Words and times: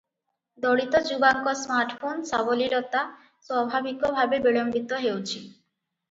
ଦଳିତ 0.63 0.99
ଯୁବାଙ୍କ 1.09 1.51
ସ୍ମାର୍ଟଫୋନ 1.57 2.25
ସାବଲୀଳତା 2.29 3.01
ସ୍ୱାଭାବିକ 3.49 4.11
ଭାବେ 4.15 4.41
ବିଳମ୍ବିତ 4.47 5.03
ହେଉଛି। 5.05 5.43